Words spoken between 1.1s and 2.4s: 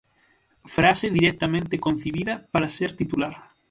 directamente concibida